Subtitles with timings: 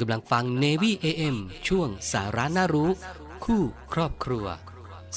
[0.00, 1.36] กำลังฟัง Navy AM
[1.68, 2.90] ช่วงสาระน่ารู้
[3.44, 4.46] คู่ครอบครัว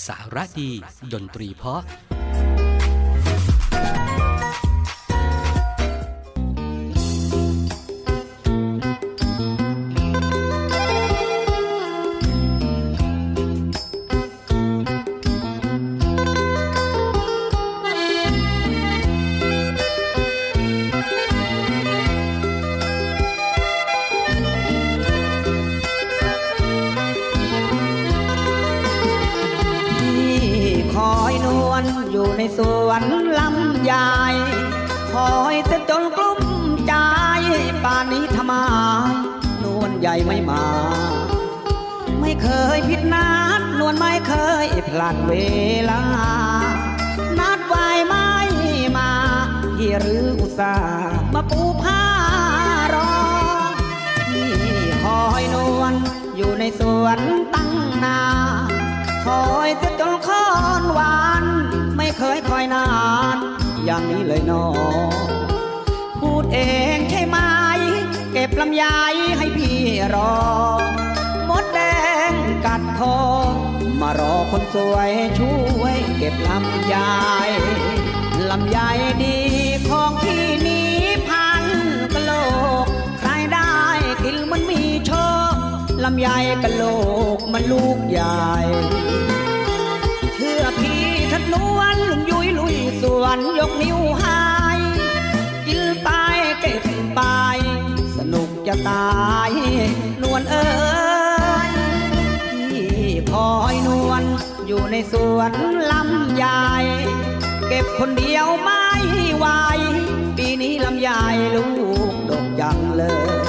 [0.07, 0.71] สาระดี
[1.13, 1.81] ดนตรีเพาะ
[32.11, 33.03] อยู่ในสวน
[33.39, 34.35] ลำยาย
[35.13, 36.41] คอยจะจนกลุ้ม
[36.87, 36.93] ใจ
[37.83, 38.53] ป่านนี้ทำไม
[39.63, 40.65] นวลใหญ่ไม่มา
[42.21, 44.33] ไม่เคยผิดนัดนวลไม่เค
[44.65, 45.33] ยพลัดเว
[45.89, 46.01] ลา
[47.39, 48.29] นัดไว้ไม่
[48.97, 49.11] มา
[49.77, 52.03] พี่หรืออุตส่าห์มาปูผ้า
[52.93, 53.13] รอ
[54.29, 54.51] พี่
[55.03, 55.93] คอยนวล
[56.35, 57.19] อยู่ในสวน
[57.53, 57.71] ตั้ง
[58.03, 58.19] นา
[59.25, 60.47] คอยจะจนคอ
[60.81, 61.45] นหวาน
[62.11, 62.87] ไม่เคยคอยนา
[63.35, 63.37] น
[63.85, 64.65] อย่างนี้เลยนอ
[66.19, 66.59] พูดเอ
[66.95, 67.37] งใช่ไหม
[68.31, 68.85] เก็บลำไย
[69.37, 69.79] ให้พี่
[70.13, 70.37] รอ
[71.49, 71.79] มดแด
[72.31, 72.33] ง
[72.65, 73.19] กัดคอ
[74.01, 76.95] มารอคนสวยช่วย เก็บลำไย
[78.49, 78.77] ลำไย
[79.23, 79.39] ดี
[79.89, 80.95] ของพี่นี้
[81.27, 81.63] พัน
[82.13, 82.31] กะโล
[82.83, 82.85] ก
[83.19, 83.75] ใครได้
[84.23, 85.11] กินมันมีโช
[85.51, 85.53] ค
[86.03, 86.27] ลำไย
[86.63, 86.83] กะโล
[87.35, 88.41] กมันลูกใหญ่
[93.21, 94.41] วนยกนิ้วหา
[94.77, 94.79] ย
[95.67, 96.09] กินไป
[96.59, 96.83] เก็บ
[97.15, 97.21] ไป
[98.17, 99.51] สนุกจะตาย
[100.21, 100.65] นวลเอ้
[101.69, 101.71] ย
[102.69, 104.23] พี่คอยนวล
[104.67, 105.51] อยู่ในสวน
[105.91, 106.65] ลำใหญ่
[107.67, 108.85] เก็บคนเดียวไม่
[109.37, 109.45] ไหว
[110.37, 111.23] ปีนี้ลำใหญ่
[111.55, 111.63] ลู
[112.11, 113.03] กดกจังเล
[113.37, 113.39] ย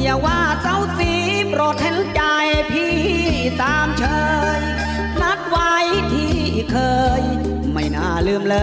[0.00, 0.78] อย่าว่าเจ้า
[8.40, 8.56] มเล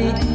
[0.00, 0.27] ย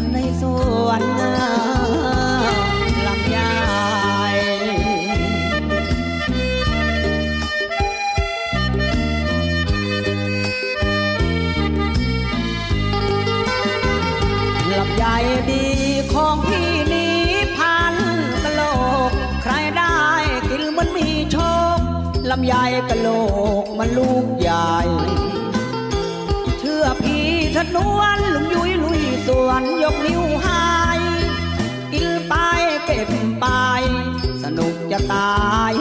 [35.42, 35.76] าย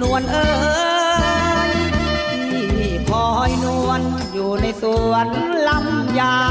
[0.00, 0.48] นวลเอ้
[1.70, 1.72] ย
[2.50, 4.00] พี่คอยนวล
[4.32, 5.26] อยู่ในสวน
[5.68, 6.42] ลำใหญ่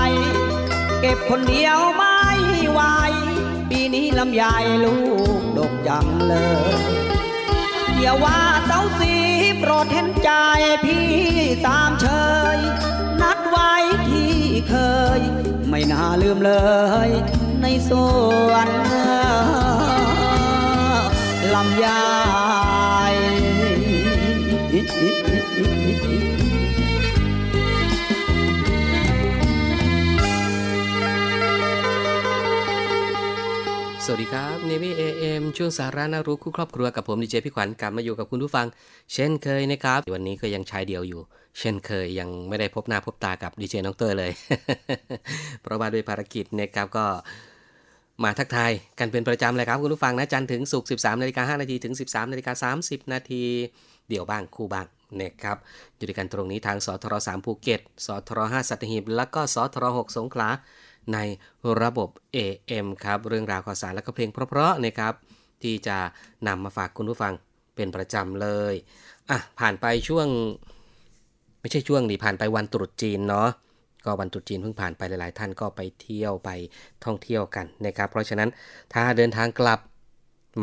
[1.01, 2.21] เก็บคนเดียวไม่
[2.71, 2.81] ไหว
[3.69, 4.97] ปีนี้ลำใหญ่ลู
[5.39, 6.35] กดกจังเล
[6.73, 6.83] ย
[7.99, 9.13] อย่าว่าเต้าสี
[9.59, 10.31] โปรดเห็นใจ
[10.85, 11.07] พี่
[11.67, 12.07] ตามเช
[12.55, 12.57] ย
[13.21, 13.73] นัดไว้
[14.09, 14.33] ที่
[14.69, 14.75] เค
[15.19, 15.21] ย
[15.69, 16.53] ไม่น่าลืมเล
[17.07, 17.09] ย
[17.61, 17.91] ในส
[18.49, 18.67] วน
[21.57, 21.87] ลำไย
[34.05, 38.67] สวัสดีครับ Navy AM ช่วงสาระน่ารู้คู่ครอบครัวกับผมดีเจพี่ขวัญกลับมาอยู่กับคุณผู้ฟัง
[39.13, 41.21] เช่นเคยนะครับ วันนี้ก็ยังชายเดียวอยู่
[41.59, 44.31] เช่นเคยยังไม่ได้พบหน้าพบตากับดีเจน้องเตอร์เลย
[45.61, 47.05] เพราะว่าด้วยภารกิจนะครับก็
[48.23, 53.43] มาทักทายกันเป็นประจำเลยครับคุณผู้ฟังนะจันถึงศุก13นาฬิกา5นาทีถึง 13นาฬิกา30 นาที
[54.09, 54.87] เดี่ยวบ้างคู่บ้าง
[55.21, 55.57] นะครับ
[55.95, 60.49] อยู่ด้วยกันตรงนี้ทางสทร3ภูเก็ตสทร5สัตหีบแล้วก็สทร6สงขลา
[61.13, 61.17] ใน
[61.81, 65.13] ระบบ AM ครับเรื่องราวข่าวสารและก็เพลงเพราะๆนะครับ
[65.63, 65.97] ที่จะ
[66.47, 67.33] นำมาฝากคุณผู้ฟัง
[67.75, 68.73] เป็นประจำเลย
[69.29, 70.27] อะผ่านไปช่วง
[71.61, 73.49] ไม่ใช่ช่วงดิผ่านไปวันตรุษจีนเนาะ
[74.07, 76.49] ก็วันตรุษจีนเพิ่งผ่านไปหลาย ๆ ท่านก็ไปเที่ยวไป
[77.05, 78.49] ท่องเที่ยวกันนะครับเพราะฉะนั้น
[78.93, 79.79] ถ้าเดินทางกลับ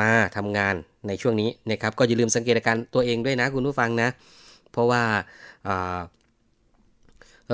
[0.01, 0.75] มาทำงาน
[1.09, 4.09] ในช่วงนี้นะครับก็อย่าลืมสังเกตอาการตัวเองด้วยนะคุณผู้ฟังนะ
[4.73, 5.03] เพราะว่า
[5.69, 5.99] อ่า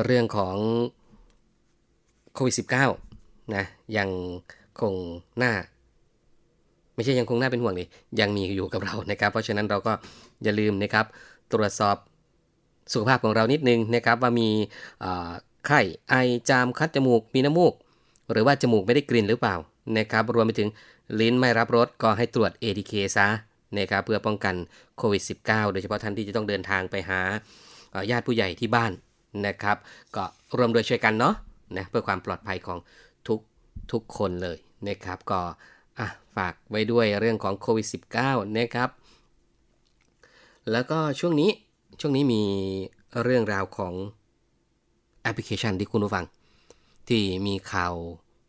[0.05, 0.57] เรื่องของ
[2.35, 2.55] โควิด
[2.99, 3.65] -19 นะ
[3.97, 4.09] ยัง
[4.81, 4.95] คง
[5.39, 5.53] หน้า
[6.95, 7.85] ไม่ใช่ยังคงหน้าเป็นห่วงดิ
[8.21, 9.93] ยังมีอยู่กับเรานะครับ เพราะฉะนั้นเราก็
[10.43, 11.07] อย่าลืมนะครับ
[11.53, 11.97] ตรวจสอบ
[12.93, 15.33] สุขภาพของเรานิดนึงนะครับว่ามีา
[15.67, 15.81] ไข้
[16.11, 16.15] ไอ
[16.49, 17.75] จามคัดจมูกมีน้ำมูก
[18.31, 19.57] หรือว่าจมูกไม่ได้กลิ่นหรือเปล่า
[19.99, 20.69] นะครับรวมไปถึง
[21.21, 23.29] ลิ้นไม่รับรสก็ให้ตรวจ ATK ซะ
[23.79, 24.55] นะครับเพื่อป้องกัน
[24.97, 27.21] โควิด -19 โดยเฉพาะท่านที่จะต้องเดินทางไปหา
[28.11, 28.93] ญาติผู้ใหญ่ที่บ้าน
[29.47, 29.77] นะครับ
[30.17, 30.25] ก็
[30.57, 31.35] รวมโดยช่วยกันเนาะ
[31.77, 32.79] นะเพื่อความปลอดภัยของ
[33.29, 33.41] ทุก
[33.93, 34.59] ทุกคนเลย
[34.89, 35.41] นะครับก็
[36.37, 37.87] ฝากไว้ด้วยเรื่องของโควิด
[38.21, 38.89] -19 นะครับ
[40.73, 41.51] แล้วก็ช่วงนี้
[42.01, 42.45] ช่วงนี้มี
[43.23, 43.95] เรื่องราวของ
[45.23, 46.25] แอปพลิเคชันที่คุณผู้ฟัง
[47.09, 47.93] ที่มีข่าว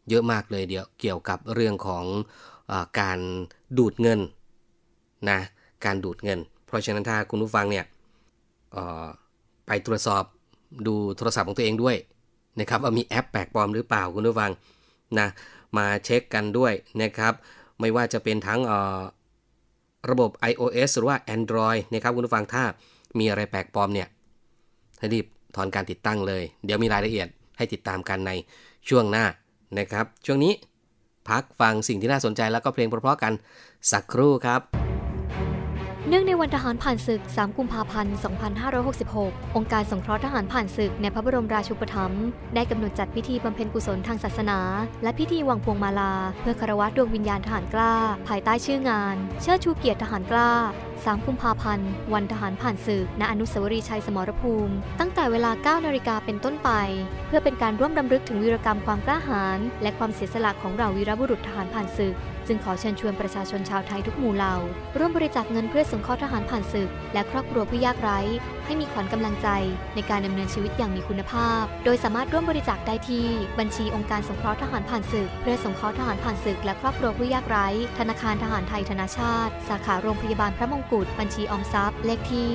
[0.09, 2.05] เยอะมากเลยเดี๋ยวเกี่ยวกับเรื่องของ
[2.71, 3.19] อการ
[3.77, 4.19] ดูดเงิน
[5.29, 5.39] นะ
[5.85, 7.85] การดูดเงิน เพราะฉะนั้นถ้าคุณผู้ฟังเนี่ย
[9.67, 10.23] ไปตรวจสอบ
[10.87, 11.95] ดูโทรศัพท์ของตัวเองด้วย
[12.59, 14.51] นะครับว่ามีแอปแปลกปลอมหรือเปล่าคุณผู้ฟัง
[15.19, 15.27] นะ
[15.77, 17.33] มาเช็คกันด้วยนะครับ
[17.79, 18.59] ไม่ว่าจะเป็นทั้ง
[20.09, 22.63] ระบบ iOS หรือว่า Android นะครับคุณผู้ฟังถ้า
[23.19, 24.07] มีอะไรแปลกปลอมเนี่ย
[24.99, 25.25] ให้รีบ
[25.55, 27.27] ถอนการติดตั้งเลย เดี๋ยวมีรายละเอียด
[27.57, 28.31] ให้ติดตามกันใน
[28.89, 29.25] ช่วงหน้า
[29.77, 30.53] นะครับ ช่วงนี้
[31.29, 33.33] พักฟังสิ่งที่น่าสนใจแล้วก็เพลงเพราะๆกัน
[33.91, 34.61] สักครู่ครับ
[36.11, 38.15] เนื่องในวันทหารผ่านศึก 3 กุมภาพันธ์
[38.85, 42.25] 2566 องค์การสงเคราะห์ทหารผ่านศึกในพระบรมราชูปถัมภ์
[42.55, 44.59] ได้กำหนดจัดพิธีบำเพ็ญกุศลทางศาสนา
[45.03, 47.93] และพิธีวางพวงมาลา เพื่อคารวะดวงวิญญาณทหารกล้า
[48.27, 50.51] ภายใต้ชื่องาน เชิดชูเกียรติทหารกล้า
[50.93, 56.69] 3 กุมภาพันธ์ วันทหารผ่านศึก ณ อนุสาวรีย์ชัยสมรภูมิ ตั้งแต่เวลา 9 นาฬิกาเป็นต้นไป
[57.27, 62.15] เพื่อเป็นการร่วมดำลึกถึงวีรกรรมความกล้าหาญและความเสียสละของเราวีรบุรุษทหารผ่านศึก
[62.51, 64.55] จึงขอเชิญชวนประชาชนชาวไทยทุกหมู่เหล่า
[64.97, 68.19] ร่วมบริจาคเงินเพื่อสงเคราะห์ทหารผ่านศึก และครอบครัวผู้ยากไร้
[68.65, 69.47] ให้มีขวัญกำลังใจ
[69.95, 73.25] ในการดำเนินชีวิตอย่างมีคุณภาพ โดยสามารถร่วมบริจาคได้ที่
[73.59, 77.67] บัญชีองค์การสงเคราะห์ทหารผ่านศึก เพื่อสงเคราะห์ทหารผ่านศึก และครอบครัวผู้ยากไร้
[77.99, 82.51] ธนาคารทหารไทยธนาชาติ สาขาโรงพยาบาลพระมงกุฎบัญชีออมทรัพย์ เลขที่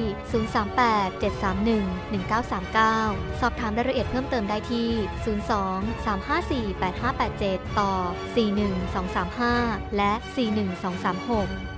[3.33, 4.89] 038-731-1939 สอบถามรายละเอียดเพิ่มเติมได้ที่
[6.75, 7.93] 02-354-8587 ต่อ
[9.37, 11.76] 41235และ 41236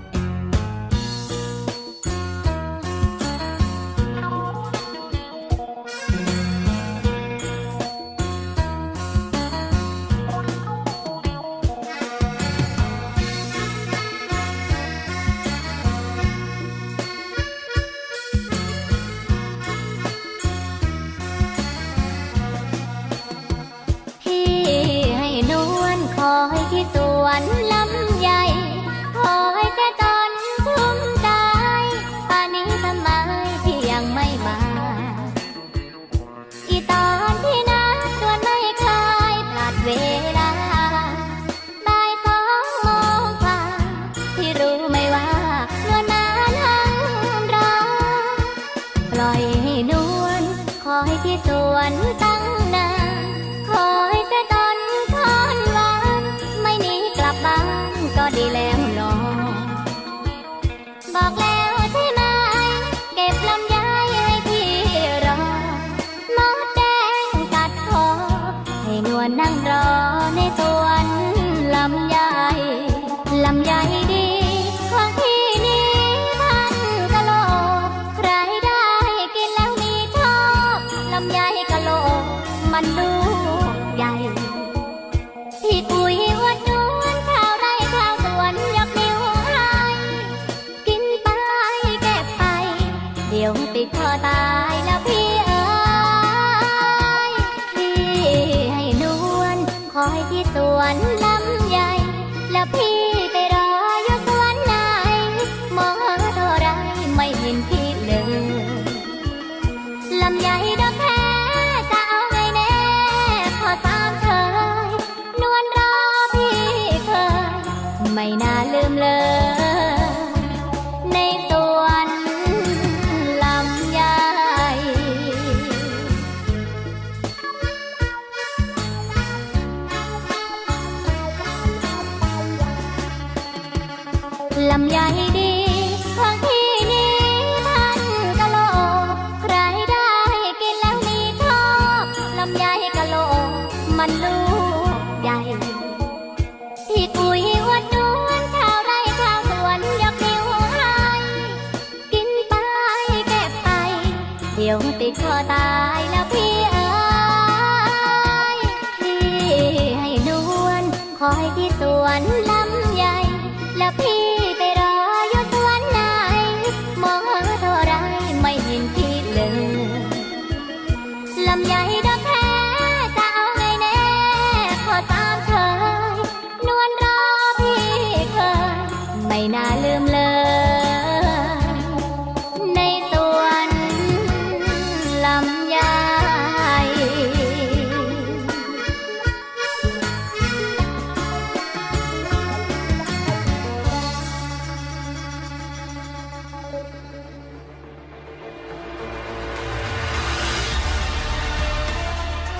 [155.12, 155.87] 做到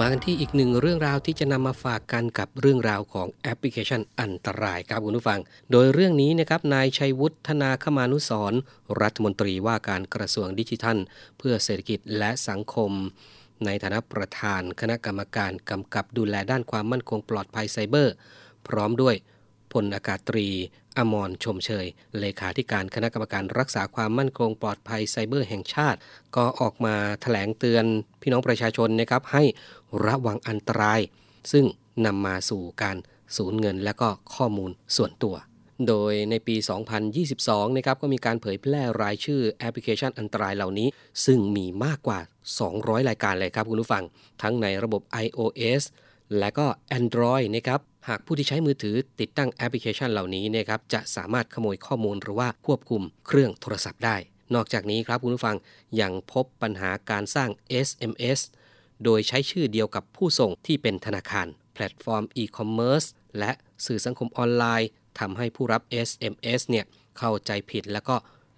[0.00, 5.40] มากันที่อีกหนึ่งเรื่องราวที่จะนำมาฝากกันกับเรื่องราวของแอปพลิเคชันอันตรายครับคุณผู้ฟัง
[5.72, 8.52] โดยเรื่องนี้นะครับนายชัยวุฒนาคมานุสร
[9.00, 10.98] รัฐมนตรีว่าการกระทรวงดิจิทัล
[11.38, 12.90] เพื่อเศรษฐกิจและสังคม
[13.64, 18.14] ในฐานะประธานคณะกรรมการกำกับดูแลด้านความมั่นคงปลอดภัยไซเบอร์
[18.68, 19.14] พร้อมด้วย
[19.72, 20.48] พลอากาศตรี
[20.98, 21.86] อมรชมเชย
[22.18, 25.98] เลขาธิการคณะกรรมการรักษาความมั่นคงปลอดภัยไซเบอร์แห่งชาติ
[26.36, 27.84] ก็ออกมาถแถลงเตือน
[28.22, 29.44] พี่น้องประชาชนนะครับให้
[30.04, 31.00] ระวังอันตราย
[31.52, 31.64] ซึ่ง
[32.06, 32.96] นำมาสู่การ
[33.36, 35.36] สูญเงินและก็ข้อมูลส่วนตัว
[35.88, 36.56] โดยในปี
[37.16, 40.88] 2022 นะครับก็มีการเผยแพร่รายชื่อแอปพลิเคชันอันตรายเหล่านี้
[41.26, 42.18] ซึ่งมีมากกว่า
[42.64, 44.04] 200 รายการเลยครับคุณผู้ฟัง
[44.42, 45.82] ทั้งในระบบ iOS
[46.38, 46.66] และก็
[46.98, 54.16] Android นะครับหากผู้ที่ใช้มือถือติดตั้งแอปพลิเคชันเหล่านี้นะครับจะสามารถขโมยข้อมูลหรือว่าควบคุมเครื่องโทรศัพท์ได้
[54.54, 55.56] นอกจากนี้ครับคุณผู้ฟัง
[56.00, 57.50] ยังพบปัญหาการสร้าง
[57.88, 58.40] SMS
[59.04, 63.04] โดยใช้ชื่อเดียวกับผู้ส่งที่เป็นธนาคาร แพลตฟอร์มอีคอมเมิร์ซ
[63.38, 63.52] และ
[63.86, 66.84] สื่อสังคมออนไลน์ทำให้ผู้รับ SMS เนี่ย
[67.18, 68.16] เข้าใจผิดแล้วก็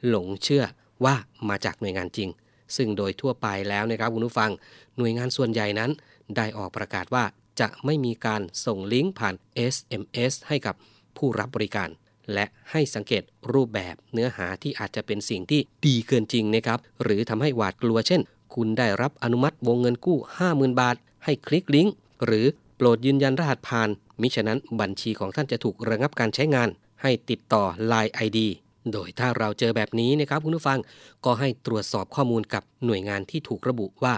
[0.08, 0.64] หลงเชื่อ
[1.04, 1.14] ว่า
[1.48, 2.30] มาจากหน่วยงานจริง
[2.76, 4.50] ซึ่งโดยทั่วไปแล้วนะครับคุณผู้ฟัง
[4.98, 5.90] หน่วยงานส่วนใหญ่นั้น
[6.36, 7.24] ได้ออกประกาศว่า
[7.60, 9.34] จะไม่มีการส่งลิงก์ผ่าน
[9.74, 10.74] SMS ให้กับ
[11.16, 11.88] ผู้รับบริการ
[12.34, 13.22] และให้สังเกต
[13.52, 18.20] รูปแบบเนื้อหาที่อาจจะเป็นสิ่งที่ดีเกินจริงนะครับ หรือทำให้หวาดกลัวเช่น
[18.54, 22.46] คุณได้รับอนุมัติวงเงินกู้ 50,000 บาท ให้คลิกลิงก์หรือ
[22.76, 23.88] โปรดยืนยันรหัสผ่าน
[24.20, 26.68] มิฉะนั้นบัญชีของท่านจะถูกระงับการใช้งาน
[27.02, 28.38] ให้ติดต่อ Line ID
[28.92, 30.78] โดยถ้าเราเจอแบบนี้นะครับคุณผู้ฟัง
[31.24, 34.14] ก็ให้ตรวจสอบข้อมูลกับหน่วยงานที่ถูกระบุว่า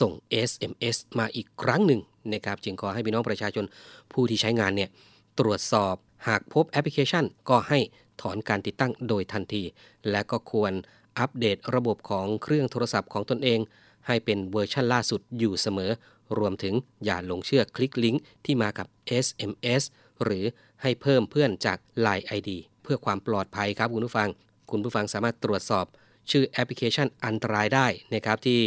[0.00, 0.12] ส่ง
[0.50, 2.00] SMS มาอีกครั้งหนึ่ง
[2.32, 3.64] นะครับจึงขอให้พี่น้องประชาชน
[4.12, 4.90] ผู้ที่ใช้งานเนี่ย
[5.38, 5.94] ตรวจสอบ
[6.28, 7.78] หากพบแอปพลิเคชัน ก็ให้
[8.20, 9.62] ถอนการติดตั้งโดยทันที
[10.10, 10.72] และก็ควร
[11.18, 13.60] อัปเดตระบบของเครื่องโทรศัพท์ของตนเอง
[14.06, 15.90] ให้เป็นเวอร์ชันล่าสุดอยู่เสมอ
[16.38, 18.86] รวมถึงอย่าหลงเชื่อคลิกลิงก์ที่มากับ
[19.24, 19.82] SMS
[20.24, 20.44] หรือ
[20.82, 22.50] ให้เพิ่มเพื่อนจาก Line ID
[22.82, 24.28] เพื่อความปลอดภัยครับคุณผู้ฟัง
[24.70, 25.86] คุณผู้ฟังสามารถตรวจสอบ
[26.30, 28.60] ชื่อแอปพลิเคชันอันตรายได้นะครับที่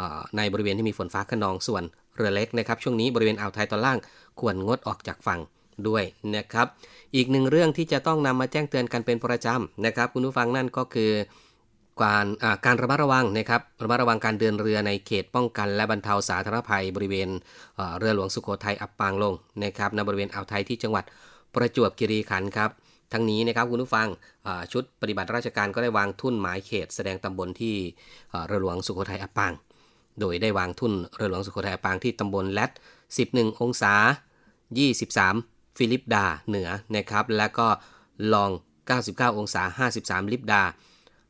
[0.00, 0.02] อ
[0.36, 1.82] ในบริเวณที่มีฝนฟ้าขนองส่วน
[2.16, 3.98] เรือเล็กนะครับ ช่วงนี้บริเวณอ่าวไทยตอนล่าง
[4.40, 5.40] ควรงดออกจากฝั่ง
[5.88, 6.04] ด้วย
[6.36, 6.66] นะครับ
[7.16, 11.10] อีกหนึ่งเรื่องที่จะต้องนำมาแจ้งเตือนกันเป็นประจำนะครับ คุณผู้ฟังนั่นก็คือ
[12.02, 12.26] การ
[12.66, 17.28] การระมัดระวังนะครับระมัดระวังการเดินเรือในเขตป้องกัน และบรรเทาสาธารณภัยบริเวณ
[17.98, 21.04] เรือหลวงสุโขทัยอับปางลงนะครับในบริเวณอ่าวไทยที่จังหวัด
[21.54, 22.70] ประจวบคีรีขันธ์ครับ
[23.12, 24.08] ทั้งนี้นะครับคุณผู้ฟัง
[24.72, 27.74] ชุดปฏิบัติราชการก็ได้วางทุ่นหมายเขตแสดงตำบลที่
[28.46, 29.52] เรือหลวงสุโขทัยอับปาง
[30.20, 32.70] โดยได้วางทุ่นเรือหลวงสุโขทัยอับปางที่ตำบล lat
[33.16, 33.94] 11 องศา
[34.78, 37.68] 23 ฟิลิปดาเหนือนะครับ และก็
[38.34, 38.50] long
[38.94, 39.62] 99 องศา
[39.98, 40.62] 53 ลิปดา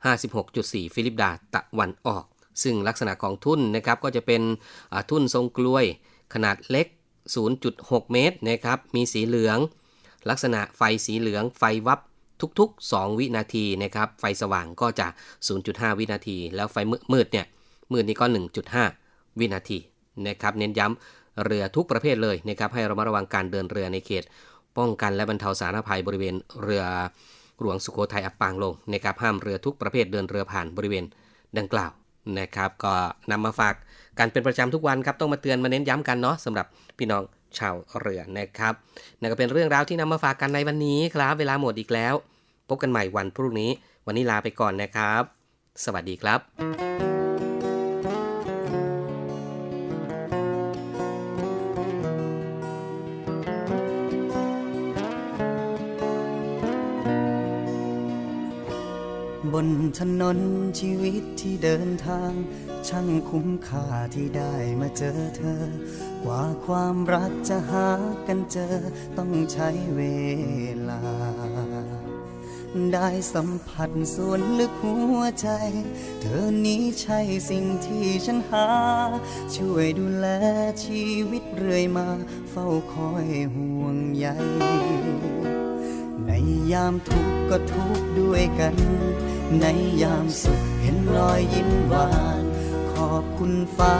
[0.09, 2.25] 56.4 ฟิลิปดาตะวันออก
[2.63, 4.43] ซึ่งลักษณะของทุ่นนะครับก็จะเป็น
[5.11, 5.85] ทุ่นทรงกลวย
[6.35, 6.87] ขนาดเล็ก
[7.51, 9.59] 0.6 เมตรนะครับมีสีเหลือง
[10.31, 12.01] ลักษณะไฟสีเหลืองไฟวับ
[12.59, 15.07] ทุกๆ 2 วินาทีนะครับไฟสว่างก็จะ
[15.53, 16.77] 0.5 วินาที แล้วไฟ
[17.13, 17.47] มืดเนี่ย
[17.93, 18.27] มืดนี่ก็
[18.83, 19.79] 1.5 วินาที
[20.27, 24.25] นะครับเน้นย้ำ เรือทุกประเภทเลยนะครับให้เรามาระวังการเดินเรือในเขต
[24.79, 26.85] ป้องกันและบรรเทาสาธารณภัยบริเวณเรือ
[27.61, 31.05] หลวงสุโขทัยอับปางลงนะครับห้ามเรือทุกประเภทเดินเรือผ่านบริเวณ
[31.59, 31.93] ดังกล่าว
[32.39, 32.95] นะครับก็
[33.31, 33.75] นำมาฝาก
[34.19, 36.67] กันเป็นประจำทุกวันครับต้องมาเตือนมาเน้นย้ำกันเนาะสำหรับ
[36.99, 37.23] พี่น้อง
[37.59, 38.75] ชาวเรือนะครับ
[39.21, 42.15] นั่นก็เป็นเรื่องราวที่นำมาฝากกันในวันนี้ครับ เวลาหมดอีกแล้ว
[42.69, 43.71] พบกันใหม่วันพรุ่งนี้
[44.07, 45.23] วันนี้ลาไปก่อนนะครับ
[45.85, 46.41] สวัสดีครับ
[47.17, 47.18] บ
[59.65, 59.67] น
[59.99, 60.39] ถนน
[60.79, 62.33] ชีวิตที่เดินทาง
[62.89, 65.65] ช่างคุ้มค่าที่ได้มาเจอเธอ
[66.25, 67.89] กว่าความรักจะหา
[68.27, 68.77] กันเจอ
[69.17, 70.03] ต้องใช้เว
[70.89, 71.01] ลา
[72.95, 75.49] ได้สัมผัสส่วนลึกหัวใจ
[76.21, 78.67] เธอนี้ใช่สิ่งที่ฉันหา
[79.57, 80.27] ช่วยดูแล
[80.85, 82.09] ชีวิตเรื่อยมา
[82.51, 84.27] เฝ้าคอยห่วงใย
[86.27, 86.31] ใน
[86.73, 88.75] ยามทุกข์ก็ทุกข์ด้วยกัน
[89.61, 89.65] ใน
[90.03, 92.11] ยามสุขเห็นรอยยิ้มหวา
[92.43, 92.45] น
[92.93, 93.97] ขอบคุณฟ้า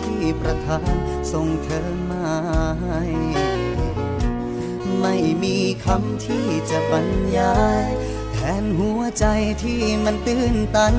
[0.00, 0.84] ที่ประทาน
[1.32, 2.30] ส่งเธอมา
[2.82, 3.02] ให้
[5.00, 7.86] ไม่มีคำที่จะบรรยาย
[8.32, 9.26] แทนหัวใจ
[9.62, 10.96] ที่มันตื้นตัน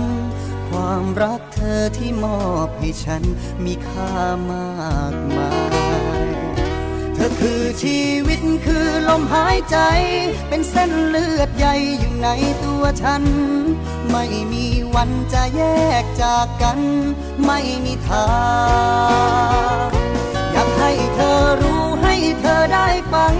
[0.69, 3.23] ความรักเธอที่มอบให้ฉัน
[3.65, 4.13] มีค่า
[4.51, 5.68] มากมาย
[7.39, 9.77] คือชีวิตคือลมหายใจ
[10.49, 12.29] เป็นเส้นเลือดใหญ่อยู่ใน
[12.63, 13.23] ตัวฉัน
[14.11, 15.61] ไม่มีวันจะแย
[16.01, 16.79] กจากกัน
[17.45, 18.29] ไม่มีทา
[19.85, 19.89] ง
[20.51, 23.35] อยากให้เธอรู้ให้เธอได้ฟัง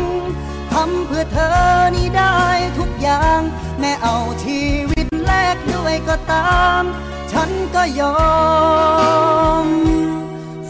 [0.72, 1.58] ทำเพื่อเธอ
[1.96, 2.40] นี่ได้
[2.78, 3.42] ทุกอย่าง
[3.80, 6.84] แม้เอาชีวิตแลกด้วยก็ตาม
[7.32, 8.18] ฉันก็ยอ
[9.66, 9.68] ม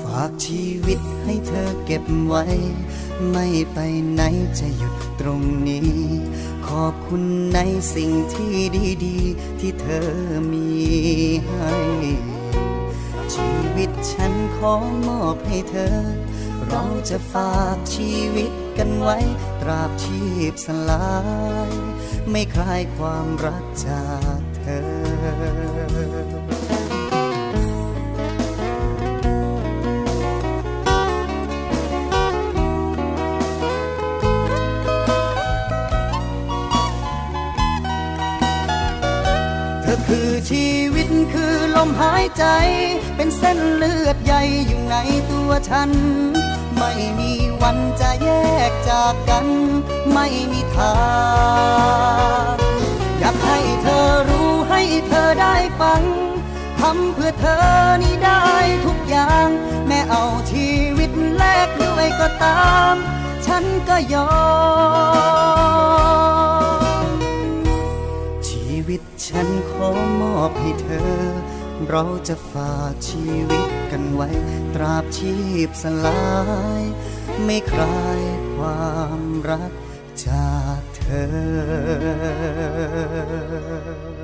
[0.02, 2.44] ฝากชีวิตให้เธอเก็บไว้
[3.32, 3.78] ไม่ไป
[4.14, 4.22] ไหน
[4.60, 5.94] จะหยุดตรงนี้
[6.68, 7.60] ขอบคุณใน
[7.96, 8.56] สิ่งที่
[9.06, 10.10] ดีๆ ที่เธอ
[10.52, 10.70] มี
[11.48, 11.74] ให้
[13.34, 14.74] ชีวิตฉันขอ
[15.08, 15.98] มอบให้เธอ
[16.68, 19.18] เราจะฝากชีวิตกันไว้
[19.62, 21.10] ตราบชีพสลา
[21.70, 21.72] ย
[22.32, 24.08] ไม่คลายความรักจา
[24.40, 24.64] กเธ
[25.98, 25.99] อ
[40.14, 42.46] คือชีวิตคือลมหายใจ
[43.16, 44.96] เป็นเส้นเลือดใหญ่อยู่ใน
[45.32, 45.92] ตัวฉัน
[46.78, 48.30] ไม่มีวันจะแย
[48.70, 49.46] กจากกัน
[50.14, 50.96] ไม่มีทา
[52.54, 52.56] ง
[53.20, 56.02] อยากให้เธอรู้ให้เธอได้ฟัง
[56.80, 57.68] ทำเพื่อเธอ
[58.04, 58.46] นี่ได้
[58.86, 59.48] ทุกอย่าง
[59.88, 62.94] แม้เอาชีวิตแลกด้วยก็ตาม
[63.46, 64.30] ฉันก็ยอ
[65.28, 65.29] ม
[70.50, 71.14] อบให้เธอ
[71.90, 74.30] เราจะฝากชีวิตกันไว้
[74.76, 75.36] ตราบชี
[75.68, 76.24] พสลา
[76.82, 76.84] ย
[77.44, 78.22] ไม่คลาย
[78.56, 79.72] ความรัก
[80.26, 81.06] จากเธ
[84.16, 84.19] อ